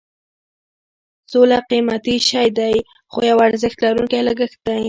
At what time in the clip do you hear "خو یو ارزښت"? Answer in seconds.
3.11-3.77